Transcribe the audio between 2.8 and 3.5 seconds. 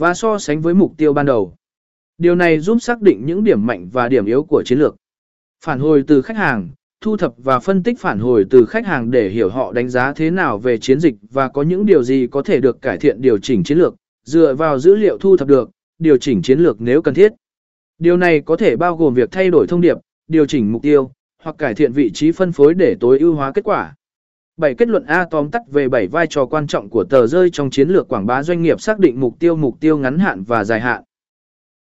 xác định những